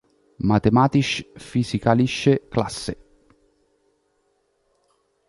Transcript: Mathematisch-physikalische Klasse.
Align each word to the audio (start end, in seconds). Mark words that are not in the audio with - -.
Mathematisch-physikalische 0.39 2.39
Klasse. 2.49 2.95